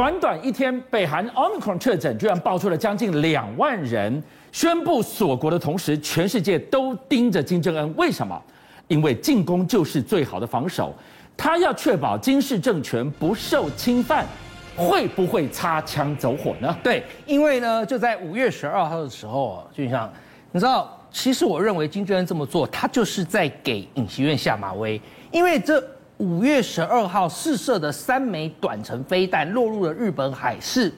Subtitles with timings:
[0.00, 7.94] 短短一天，北韩 Omicron 确诊居然爆出了将近两万人，宣布锁国的同时，全世界都盯着金正恩。
[7.98, 8.42] 为什么？
[8.88, 10.94] 因为进攻就是最好的防守，
[11.36, 14.24] 他要确保金氏政权不受侵犯，
[14.74, 16.74] 会不会擦枪走火呢？
[16.82, 20.10] 对，因为呢，就在五月十二号的时候，俊像
[20.50, 24.98] 你知道，其实我认为金正恩这么做，他就是在给尹锡悦下马威，
[25.30, 25.78] 因为这
[26.20, 30.92] 五月十二号试射的三枚短程飞弹落入了日本海，是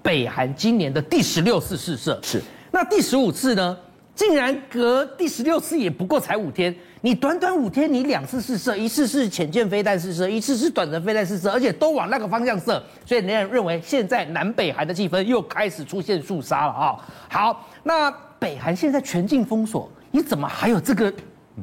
[0.00, 3.76] 北韩今年的第十六次试射，是，那第十五次呢？
[4.14, 16.96] 竟然隔第十六次也不过才五天，你短短五天，你两次试射，一次是潜舰飞弹试射，一次是短程飞弹试射，而且都往那个方向射，所以人家认为现在南北韩的气氛又开始出现肃杀了啊！
[17.28, 18.08] 好，那
[18.38, 21.12] 北韩现在全境封锁，你怎么还有这个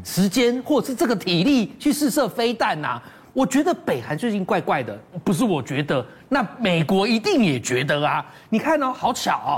[0.03, 3.01] 时间或者是这个体力去试射飞弹呢？
[3.33, 8.25] 我觉得北韩最近怪怪的，不是我觉得，那美国一定也觉得啊！
[8.49, 9.53] 你看哦，好巧哦。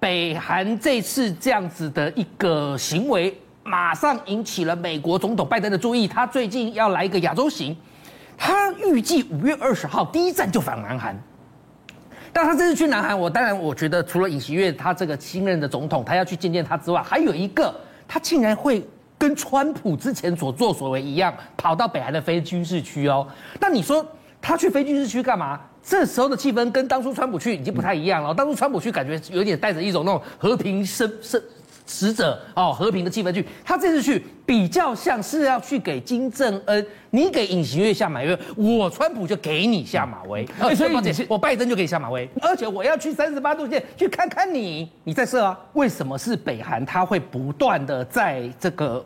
[0.00, 6.08] 北韩这次这样子的一个行为，马上引起了美国总统拜登的注意。
[6.08, 7.76] 他最近要来一个亚洲行，
[8.36, 11.14] 他预计五月二十号第一站就访南韩。
[12.32, 17.74] 但他这次去南韩，我当然我觉得除了尹锡悦他这个新任的总统，他要去见见他之外，还有一个
[18.06, 18.82] 他竟然会
[19.18, 23.26] 跟川普之前所作所为一样，跑到北韩的非军事区哦。
[23.60, 24.06] 那你说
[24.40, 25.60] 他去非军事区干嘛？
[25.82, 28.34] 这时候的气氛跟当初川普去已经不太一样了。
[28.34, 31.42] 当初川普去感觉有点带着一种那种和平生生
[31.88, 33.44] 使者哦，和平的气氛去。
[33.64, 40.46] 他这次去比较像是要去给金正恩，你给尹锡悦下马威，我川普就给你下马威。
[40.76, 45.58] 所以我拜登就给你下马威，而且我要去三十八度线去看看你，你在射啊？
[45.72, 46.84] 为什么是北韩？
[46.84, 49.04] 他会不断的在这个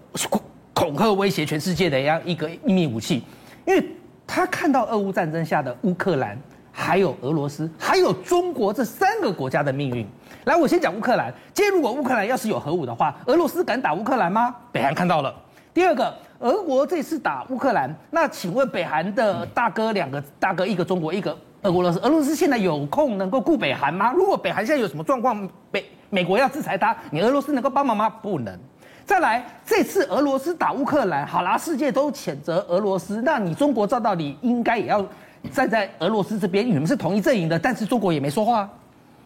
[0.75, 3.23] 恐吓威胁全世界的一样一个秘密武器，
[3.65, 3.87] 因为
[4.27, 6.37] 他看到俄乌战争下的乌克兰。
[6.75, 10.07] 还有俄罗斯，还有中国这三个国家的命运。
[10.45, 11.33] 来，我先讲乌克兰。
[11.55, 14.53] 今天如果乌克兰要是有核武的话，俄罗斯敢打乌克兰吗？
[14.73, 15.33] 北韩看到了。
[15.73, 24.13] 第二个，俄国这次打乌克兰，那请问北韩的大哥两个大哥，一个中国，一个俄罗斯，俄罗斯现在有空能够顾北韩吗？
[24.17, 28.11] 如果北韩现在有什么状况，北美国要制裁他，你俄罗斯能够帮忙吗？
[28.11, 28.59] 不能。
[29.07, 35.07] 再来，这次俄罗斯打乌克兰，好啦，世界都谴责俄罗斯，那你中国照道理应该也要。
[35.53, 38.71] 站在俄罗斯这边，你们是同一阵营的，但是中国也没说话，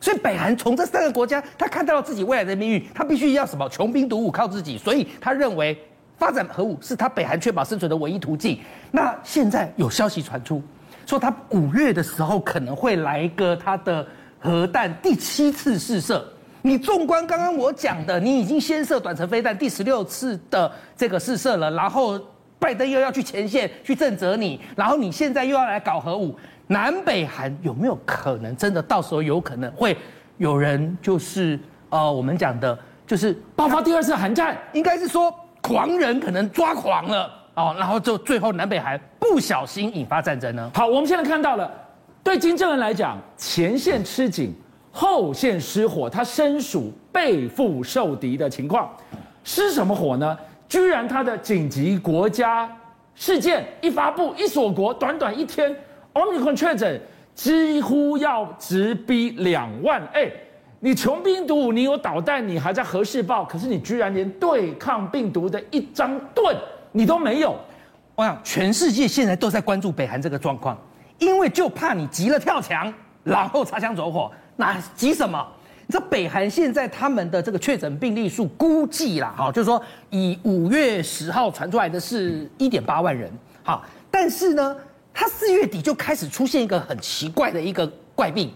[0.01, 5.77] 所以北韩从这三个国家，他看到了自己未来的命运，他必须要什么穷兵黩武靠自己，所以他认为
[6.19, 8.59] 发展核武是他北韩确保生存的唯一途径。
[8.91, 10.63] 那现在有消息传出，
[11.07, 14.07] 说他五月的时候可能会来一个他的
[14.39, 16.27] 核弹第七次试射。
[16.63, 22.21] 你纵观刚刚我讲的，你已经先射短程飞弹第十六次的这个试射了，然后。
[22.59, 26.35] 拜登又要去前线去震责你，然后你现在又要来搞核武，
[26.69, 29.97] 南北韩有没有可能真的到时候有可能会
[30.39, 31.59] 有人就是
[31.91, 34.57] 呃我们讲的就是爆发第二次韩战？
[34.73, 40.71] 应该是说狂人可能抓狂了哦，然后就最后南北韩不小心引发战争呢？
[40.75, 41.71] 好，我们现在看到了，
[42.23, 44.55] 对金正恩来讲，前线吃紧，
[44.91, 48.91] 后线失火，他身属背腹受敌的情况，
[49.45, 50.37] 失什么火呢？
[50.69, 52.71] 居然他的紧急国家
[53.15, 55.75] 事件一发布一锁国，短短一天
[56.13, 57.01] ，Omicron 确诊
[57.35, 60.03] 几乎要直逼两万。
[60.13, 60.31] 哎，
[60.81, 66.57] 你穷兵黩武，你有导弹，你还在核试爆，可是你居然连对抗病毒的一张盾
[66.93, 67.57] 你都没有。
[68.15, 70.77] 我想全世界现在都在关注北韩这个状况，
[71.19, 75.47] 因为就怕你急了跳墙，然后擦枪走火，那急什么？
[75.89, 79.81] 这北韩现在他们的这个确诊病例数估计啦，哈，就是说
[80.11, 83.31] 以五月十号传出来的是一点八万人，
[83.63, 83.81] 哈，
[84.11, 84.77] 但是呢，
[85.15, 88.51] 他四月底就开始出现一个很奇怪的一个怪病，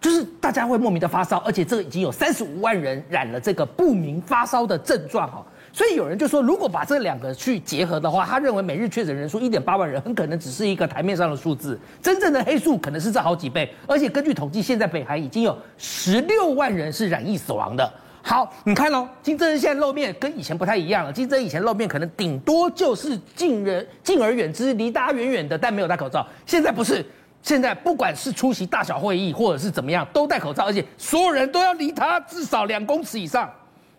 [0.00, 5.44] 就是大家会莫名的发烧，而且这个已经有三十五万人染了这个不明发烧的症状，哈。
[5.72, 13.74] 所以有人就说，如果把这两个去结合的话，他认为每日确诊人数一点八万人，很可能只是一个台面上的数字，真正的黑数可能是这好几倍。
[13.86, 17.90] 而且根据统计，现在北韩已经有十六万人是染疫死亡的。
[18.20, 21.12] 好，你看喽，金正恩现在露面跟以前不太一样了。
[21.12, 26.24] 金正恩以前露面可能顶多就是近人敬而远之，离大家远远的，但没有戴口罩。
[26.46, 27.04] 现在不是，
[27.42, 33.50] 现在不管是出席大小会议或者是怎么样，都戴口罩，而且所有人都要离他至少两公尺以上。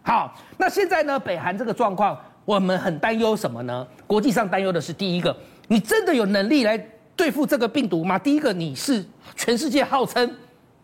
[0.06, 1.18] 好，那现在呢？
[1.18, 3.88] 北韩这个状况，我们很担忧什么呢？
[4.06, 5.36] 国际上担忧的是，第一个，
[5.70, 6.78] 你真的有能力来
[7.16, 8.20] 对付这个病毒吗？
[8.20, 9.04] 第一个，你是
[9.38, 10.30] 全世界号称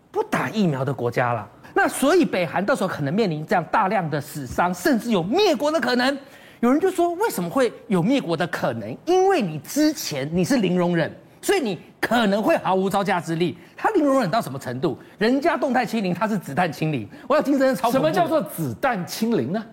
[0.10, 6.18] 不打疫苗的国家了，那所以北韩到时候可能面临这样大量的死伤，甚至有灭国的可能。
[6.62, 8.98] 有人就说，为什么会有灭国的可能？
[9.06, 13.58] 因为你之前你是零容忍，所以你可能会毫无招架之力。
[13.76, 14.98] 他零容忍到什么程度？
[15.18, 17.08] 人家动态清零，他是子弹清零。
[17.28, 17.92] 我要精神超。
[17.92, 19.64] 什么叫做子弹清零呢？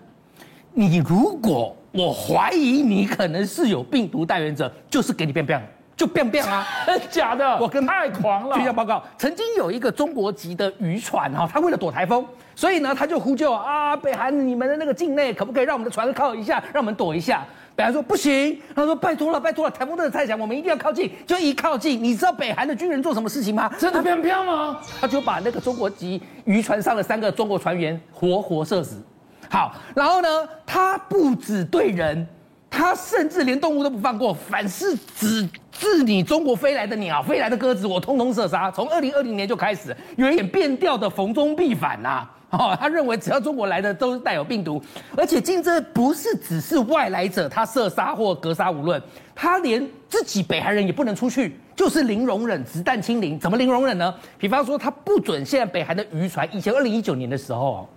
[0.73, 5.61] 你如果我怀疑你可能是有病毒带源者，就是给你变变。
[5.97, 6.63] 就变变啊！
[7.09, 8.55] 假的，我跟太狂了。
[8.55, 12.23] 气象报告，曾经有一个中国籍的渔船哈，他为了躲台风，
[12.53, 17.43] 所以呢，他就呼救啊，北韩你们的那个境内可不可以让我们的船靠一下，让我们躲一下？
[17.77, 21.11] 北韩说不行，他说拜托了，拜托了，台风真的太强，我们一定要靠近。
[21.27, 23.71] 就一靠近，你知道北韩的军人做什么事情吗？
[23.77, 24.81] 真的变变吗？
[24.99, 28.99] 他就把那个中国籍渔船上的三个中国船员活活射死。
[29.47, 30.27] 好，然后呢，
[30.65, 32.27] 他不只对人。
[32.69, 38.69] 他甚至连动物都不放过，凡是只自你中国飞来的鸟、飞来的鸽子，我通通射杀。
[38.69, 42.31] 从二零二零年就开始，有一点变调的逢中必反呐、啊。
[42.51, 44.81] 哦，他认为只要中国来的都是带有病毒，
[45.17, 49.01] 而且金正恩不是只是外来者，他射杀或格杀无论，
[49.35, 53.37] 他连自己北韩人也不能出去，就是零容忍，子弹清零。
[53.37, 54.13] 怎么零容忍呢？
[54.37, 57.87] 比方说，他不准现在北韩的渔船，以前二零一九年的时候，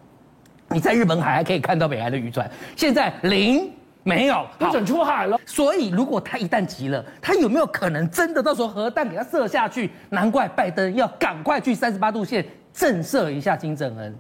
[0.69, 3.70] 你在日本海还可以看到北韩的渔船，现在零。
[4.02, 5.38] 没有，不准出海了。
[5.44, 9.91] 所以，如果他一旦急了，他有没有可能真的到时候核弹给他射下去？
[10.08, 12.43] 难怪拜登要赶快去三十八度线
[12.73, 14.17] 震慑一下金正恩。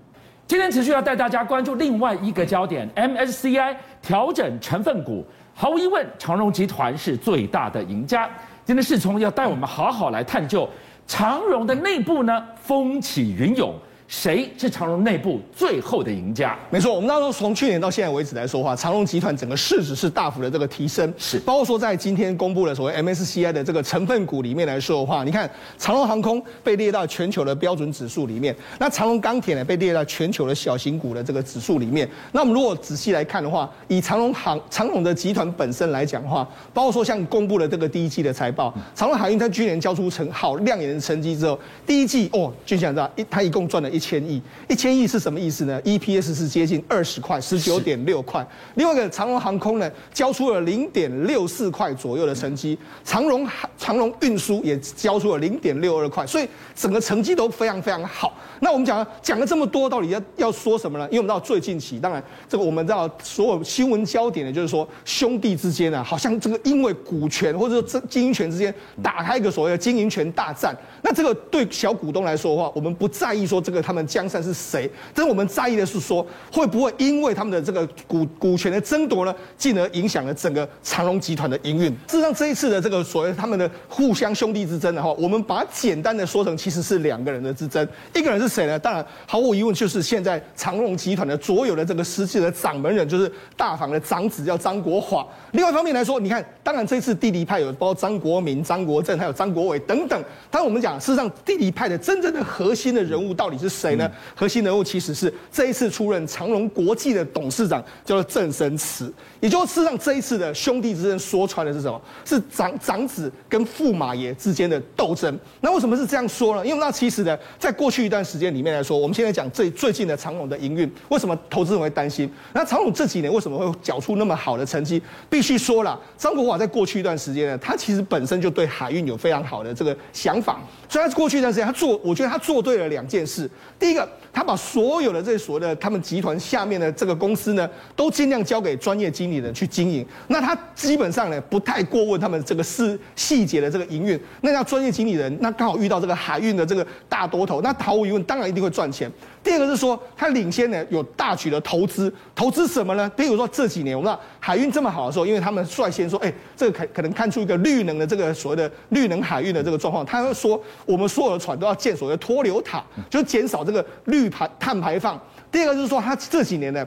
[0.50, 5.24] 今天持续要带大家关注另外一个焦点：MSCI 调整成分股，
[5.54, 8.28] 毫无疑问，长荣集团是最大的赢家。
[8.64, 10.68] 今天世聪要带我们好好来探究
[11.06, 13.72] 长荣的内部呢，风起云涌。
[14.10, 16.58] 谁是长荣内部最后的赢家？
[16.68, 25.48] 没错，我们当中从去年到现在为止来说话，长荣集团整个市值是大幅的这个提升，是包括说在今天公布的所谓 MSCI 的这个成分股里面来说的话，你看
[25.78, 32.08] 长荣航空被列到全球的标准指数里面，那长荣钢铁呢被列到全球的小型股的这个指数里面。
[32.32, 41.56] 那我们如果仔细来看的话，以长荣航长荣的集团本身来讲的话，包括说像公布了这个第一季的财报，长荣海运它去年交出成好亮眼的成绩之后，
[41.86, 43.99] 第一季哦，就想知道一它一共赚了一。
[43.99, 48.44] 一千亿，一千亿是什么意思呢？EPS 是接近二十块，十九点六块。
[48.74, 58.34] 另外一个长荣航空呢，交出了零点六四块左右的成绩，长荣长荣运输也交出了零点六二块，所以整个成绩都非常非常好。
[58.60, 61.04] 那我们讲讲了这么多，到底要要说什么呢？
[61.10, 70.74] 因为我们知道最近期，当然这个我们知道所有新闻焦点呢，就是说兄弟之间啊，好像这个因为股权或者说这经营权之间打开一个所谓的经营权大战。
[71.02, 81.88] 那这个对小股东来说的话，我们不在意说这个他们江山是谁，但是我们在意的是说，会不会因为他们的这个股股权的争夺呢，进而影响了整个长荣集团的营运？
[82.06, 87.84] 事实上，这一次的这个所谓他们的互相兄弟之争的话，我们把简单的说成其实是两个人的之争。
[88.14, 88.78] 一个人是谁呢？
[88.78, 95.26] 当然，毫无疑问就是现在长荣集团的所有的这个实际的掌门人，就是大房的长子叫张国华。
[95.50, 100.22] 另外一方面来说，你看，当然这一次弟弟派有包括张国民、张国政，还有张国伟等等。
[100.48, 104.10] 当我们讲，事实上弟弟派的真正的核心的人物到底是谁呢？
[104.34, 109.12] 核心人物其实是这一次出任长荣国际的董事长，叫做郑生慈。
[109.40, 112.00] 也就是事实上这一次的兄弟之争说穿的是什么？
[112.24, 115.38] 是长长子跟驸马爷之间的斗争。
[115.62, 116.66] 那为什么是这样说呢？
[116.66, 122.30] 因为那其实呢，在过去一段时间里面来说，我们现在讲最最近的长荣的营运，为什么投资人会担心？
[122.52, 125.00] 那长荣这几年为什么会缴出那么好的成绩？
[125.30, 130.60] 必须说了，张国华在过去一段时间呢，他其实本身就对海运有非常好的这个想法。
[130.88, 133.48] 所以他过去一段时间，他做，我觉得他做对了两件事。
[133.78, 140.06] 第一个，他把所有的这所谓的他们集团下面的这个公司呢，都尽量交给专业经理人去经营。
[140.28, 144.20] 那他基本上呢，不太过问他们这个事细节的这个营运。
[144.42, 149.10] 那要专业经理人，那刚好遇到这个海运的这个大多头，那毫无疑问，当然一定会赚钱。
[149.42, 153.10] 第二个是说，它领先呢有大举的投资，投资什么呢？
[153.16, 160.60] 比如说这几年我们知道海运这么好的时候，因为他们率先说，哎，这个可可能看出一个绿能的这个所谓的绿能海运的这个状况，他会说。
[160.84, 165.18] 我们所有的船都要建所谓的脱硫塔，就减少这个绿排碳排放。
[165.50, 166.84] 第二个就是说，他这几年呢，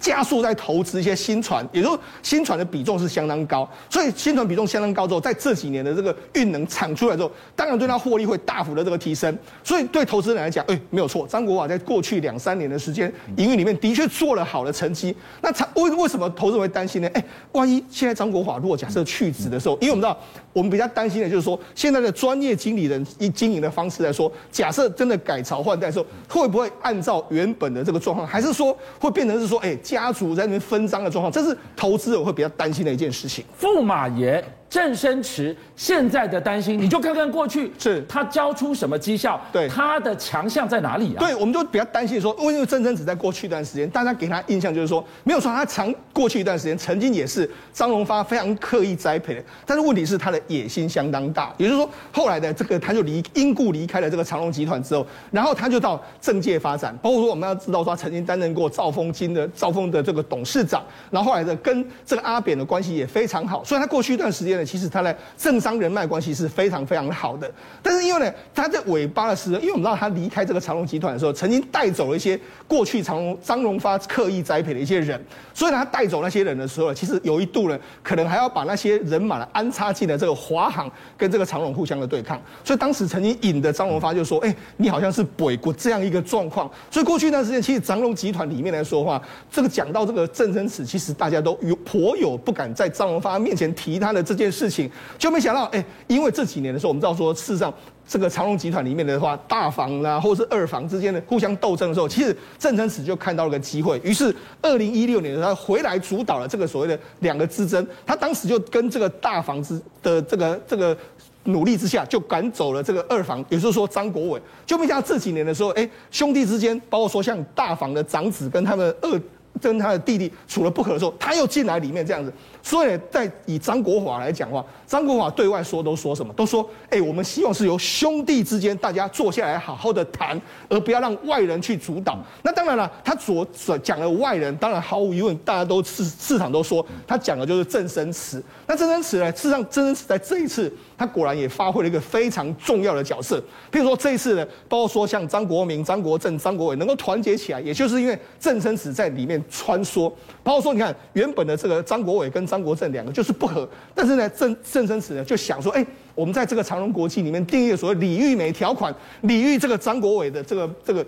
[0.00, 9.38] 加速在投资一些新船，也就新船的比重是相当高，所以新船比重相当高之后，在这几年的这个运能产出来之后，当然对它获利会大幅的这个提升。
[9.62, 15.14] 所以对投资人来讲，哎，没有错，张国华在过去两三年的时间营运里面的确做了好的成绩。
[15.42, 17.10] 那长为为什么投资人会担心呢？
[17.12, 20.18] 哎，万一现在张国华如果假设去职的时候，因为我们知道
[20.54, 29.76] 我们比较担心的就是说，现在的专业经理人以经营的方式来说，假设真的改朝换代的时候，会不会按照原本的这个状况，还是说会变成是说，哎？
[29.90, 33.44] 家族在那边分赃的状况，这是投资人会比较担心的一件事情。
[33.60, 38.00] 驸马爷郑生池现在的担心，你就看看过去是。
[38.08, 39.68] 他交出什么绩效，对。
[39.68, 41.18] 他的强项在哪里啊？
[41.18, 67.50] 对，我们就比较担心说，因为郑生池在过去一段时间，大家给他印象就是说，没有说他长过去一段时间曾经也是张荣发非常刻意栽培的，但是问题是他的野心相当大，也就是说后来的这个他就离因故离开了这个长隆集团之后，然后他就到政界发展，包括说我们要知道说他曾经担任过兆丰金的兆丰的这个董事长，然后后来的跟这个阿扁的关系也非常好，所以他过去一段时间其实他在政商人脉关系是非常非常好的。
[67.82, 75.20] 但是因为呢，他在尾巴的时候，因为我们知道他离开这个长隆集团的时候，曾经带走了一些过去长隆张荣发刻意栽培的一些人，
[75.54, 82.40] 所以呢，他带走那些人的时候，其实有一度呢，可能还要把那些人马呢安插进了这个华航跟这个长隆互相的对抗。
[82.64, 97.72] 所以当时曾经引的张荣发就说：“哎，你好像是鬼谷这样一个状况。”所以过去一段时间，其实长荣集团里面来说的话，这个讲到这个郑生池，其实大家都有颇有不敢在张荣发面前提他的这件事情，就没想到，哎，因为这几年的时候，我们知道说，事实上
[98.06, 110.96] 这个长荣集团里面的话，大房啊，或者是二房之间的互相斗争的时候，其实郑生池就看到了个机会，于是二零一六年，他回来主导了这个所谓的两个之争，他当时就跟这个大房子的这个这个
[111.44, 119.20] 努力之下，就赶走了这个二房，也就是说张国伟，就没想到这几年的时候，哎，兄弟之间，包括说像大房的长子跟他们二。
[119.60, 126.32] 跟他的弟弟处了不和的时候，他又进来里面这样子，所以在以张国华来讲话，张国华对外说都说什么？
[126.34, 132.18] 都说，哎、欸，我们希望是由兄弟之间大家坐下来好好的谈，而不要让外人去主导。
[132.42, 138.42] 那当然了，他所所讲的外人，当然毫无疑问，大家都市市场都说他讲的就是郑生慈。
[138.66, 139.30] 那郑生慈呢？
[139.32, 143.42] 事实上，郑生慈在这一次，他果然也发挥了一个非常重要的角色。
[143.72, 149.30] 譬如说这一次呢，包括说像张国明、张国政、张国伟能够团结起来，也就是因为郑生池在里面。
[149.48, 161.06] 穿梭，包括说，你看原本的这个张国伟跟张国政两个就是不和，但是呢，郑郑生池呢就想说，哎，我们在这个长荣国际里面定义所谓李玉美条款，李玉这个张国伟的这个这个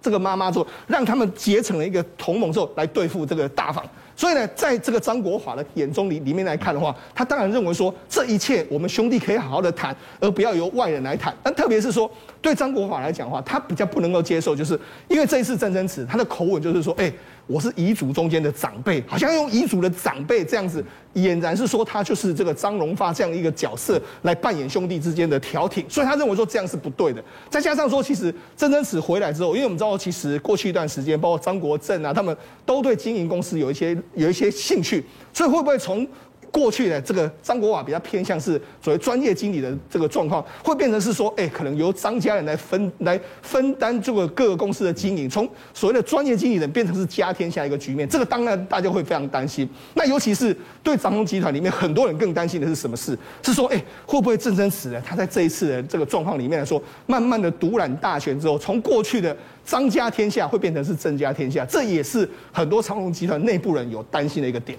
[0.00, 3.84] 这个妈妈之后，让他们结成了一个同盟之后来对付这个大房。
[4.16, 11.34] 所以呢，在这个张国华的眼中里里面来看的话，他当然认为说，这一切我们兄弟可以好好的谈，而不要由外人来谈。
[11.42, 14.78] 但特别是说，对张国华来讲的话，他比较不能够接受，就是
[15.08, 17.12] 因为这一次郑生池他的口吻就是说，哎。
[17.46, 27.22] 我是遗族中间的长辈，好像用遗族的长辈这样子，俨然是说他就是这个张荣发这样一个角色来扮演兄弟之间的调停，所以他认为说这样是不对的。
[27.50, 36.06] 再加上说，其实郑生池回来之后，因为我们知道，其实过去一段时间，包括张国政啊，他们都对经营公司有一些有一些兴趣，所以会不会从？
[36.54, 49.68] 过去的这个张国华比较偏向是所谓专业经理的这个状况，会变成是说，哎，可能由张家人来分来分担这个各个公司的经营，从所谓的专业经理人变成是家天下一个局面，这个当然大家会非常担心。
[49.94, 53.18] 那尤其是对长荣集团里面很多人更担心的是什么事？
[53.42, 55.02] 是说，哎，会不会郑生死呢？
[55.04, 64.78] 他在这一次的这个状况里面来说，慢慢的独揽大权之后，从过去的张家天下会变成是郑家天下，这也是很多长隆集团内部人有担心的一个点。